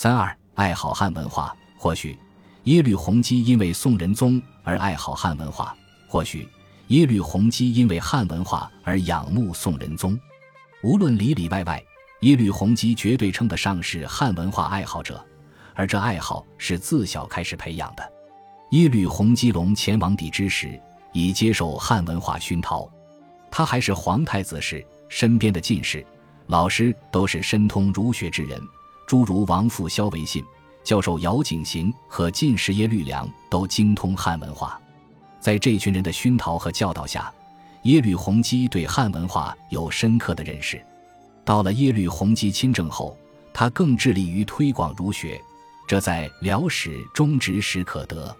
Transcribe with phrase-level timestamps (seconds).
[0.00, 2.16] 三二爱好汉文化，或许
[2.66, 6.48] 耶律洪基因为宋仁宗而爱好汉文化，或许
[6.86, 10.16] 耶律洪基因为汉文化而仰慕宋仁宗。
[10.84, 11.82] 无论里里外外，
[12.20, 15.20] 耶律洪基绝对称得上是汉文化爱好者，
[15.74, 18.12] 而这爱好是自小开始培养的。
[18.70, 20.80] 耶律洪基隆前王帝之时，
[21.12, 22.88] 已接受汉文化熏陶。
[23.50, 26.06] 他还是皇太子时，身边的进士、
[26.46, 28.62] 老师都是深通儒学之人，
[29.08, 30.44] 诸如王复、萧维信、
[30.84, 34.78] 教授姚景行和进士耶律良都精通汉文化。
[35.40, 37.32] 在这群人的熏陶和教导下，
[37.84, 40.78] 耶律洪基对汉文化有深刻的认识。
[41.42, 43.16] 到了耶律洪基亲政后，
[43.54, 45.40] 他更致力于推广儒学，
[45.86, 48.36] 这在辽史中直史可得。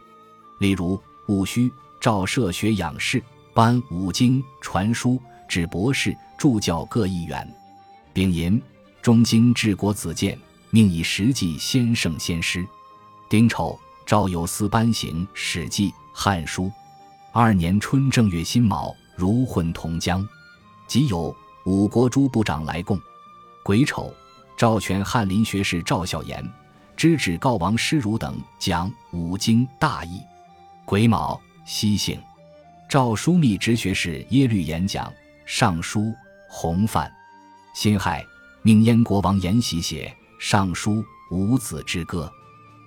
[0.61, 3.23] 例如，戊戌诏设学养士。
[3.55, 7.57] 颁五经传书，指博士助教各一员。
[8.12, 8.62] 丙寅，
[9.03, 10.39] 中经治国子建，
[10.71, 12.67] 命以实际先圣先师。
[13.29, 16.65] 丁丑，赵有司颁行《史记》《汉书》。
[17.33, 20.27] 二年春正月辛卯，如混同江。
[20.87, 21.34] 即有
[21.65, 23.01] 五国诸部长来贡。
[23.62, 24.12] 癸丑，
[24.57, 26.42] 赵全翰林学士赵孝言
[26.97, 30.20] 知旨告王师儒等讲五经大义。
[30.85, 32.19] 癸卯，西行。
[32.89, 35.07] 赵枢密直学士耶律演讲
[35.45, 36.01] 《尚书》
[36.48, 37.12] 洪范，
[37.75, 38.25] 辛亥，
[38.62, 42.33] 命燕国王延禧写《尚书》五子之歌。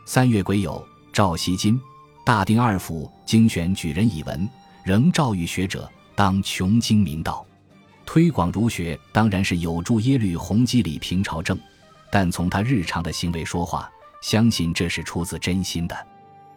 [0.06, 1.80] 三月癸酉，赵锡金，
[2.26, 4.50] 大定二府精选举人以文，
[4.84, 7.46] 仍诏谕学者当穷经明道，
[8.06, 11.60] 推广儒学，当然是有助耶律洪基理平朝政。
[12.12, 13.90] 但从他日常的行为说话，
[14.22, 16.08] 相信这是出自真心的。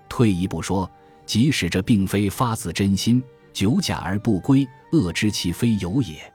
[0.09, 0.91] 退一步说。
[1.27, 6.34] 即使这并非发自真心，久假而不归，恶知其非有也。